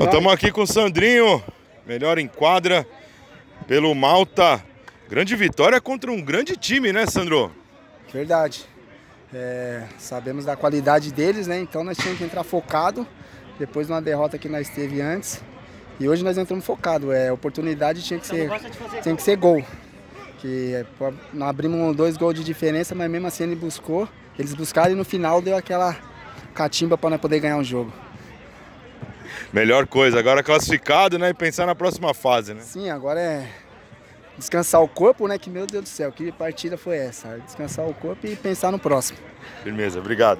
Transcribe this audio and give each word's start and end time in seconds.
Estamos 0.00 0.32
aqui 0.32 0.50
com 0.50 0.62
o 0.62 0.66
Sandrinho, 0.66 1.42
melhor 1.86 2.18
em 2.18 2.26
quadra 2.26 2.86
pelo 3.66 3.94
Malta. 3.94 4.62
Grande 5.08 5.36
vitória 5.36 5.80
contra 5.80 6.10
um 6.10 6.20
grande 6.20 6.56
time, 6.56 6.92
né, 6.92 7.06
Sandro? 7.06 7.52
Verdade. 8.12 8.64
É, 9.32 9.84
sabemos 9.96 10.44
da 10.44 10.56
qualidade 10.56 11.12
deles, 11.12 11.46
né? 11.46 11.60
Então 11.60 11.84
nós 11.84 11.96
tínhamos 11.96 12.18
que 12.18 12.24
entrar 12.24 12.42
focado. 12.42 13.06
Depois 13.58 13.86
de 13.86 13.92
uma 13.92 14.02
derrota 14.02 14.36
que 14.36 14.48
nós 14.48 14.68
teve 14.68 15.00
antes. 15.00 15.40
E 16.00 16.08
hoje 16.08 16.24
nós 16.24 16.36
entramos 16.36 16.64
focado. 16.64 17.12
É, 17.12 17.30
oportunidade 17.30 18.02
tinha 18.02 18.18
que 18.18 18.26
ser, 18.26 18.50
tinha 19.00 19.14
que 19.14 19.22
ser 19.22 19.36
gol. 19.36 19.64
Que 20.38 20.74
é, 20.74 20.86
nós 21.32 21.48
abrimos 21.48 21.94
dois 21.96 22.16
gols 22.16 22.34
de 22.34 22.42
diferença, 22.42 22.94
mas 22.94 23.08
mesmo 23.08 23.28
assim 23.28 23.44
ele 23.44 23.56
buscou. 23.56 24.08
Eles 24.36 24.54
buscaram 24.54 24.92
e 24.92 24.96
no 24.96 25.04
final 25.04 25.40
deu 25.40 25.56
aquela 25.56 25.96
catimba 26.52 26.98
para 26.98 27.10
nós 27.10 27.20
poder 27.20 27.38
ganhar 27.38 27.56
um 27.56 27.64
jogo. 27.64 27.92
Melhor 29.52 29.86
coisa, 29.86 30.18
agora 30.18 30.42
classificado, 30.42 31.18
né? 31.18 31.30
E 31.30 31.34
pensar 31.34 31.66
na 31.66 31.74
próxima 31.74 32.12
fase, 32.14 32.54
né? 32.54 32.60
Sim, 32.60 32.90
agora 32.90 33.20
é 33.20 33.48
descansar 34.36 34.82
o 34.82 34.88
corpo, 34.88 35.26
né? 35.28 35.38
Que 35.38 35.48
meu 35.48 35.66
Deus 35.66 35.84
do 35.84 35.88
céu, 35.88 36.10
que 36.10 36.32
partida 36.32 36.76
foi 36.76 36.96
essa? 36.96 37.38
Descansar 37.38 37.86
o 37.86 37.94
corpo 37.94 38.26
e 38.26 38.36
pensar 38.36 38.70
no 38.70 38.78
próximo. 38.78 39.18
Firmeza, 39.62 39.98
obrigado. 39.98 40.32